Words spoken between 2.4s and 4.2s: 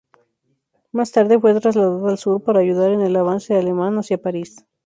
para ayudar en el avance alemán hacia